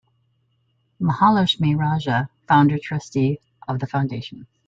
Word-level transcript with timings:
Mahalakshmi 0.99 1.77
Raja, 1.77 2.31
founder 2.47 2.79
trustee 2.79 3.39
of 3.67 3.77
the 3.77 3.85
Foundation. 3.85 4.47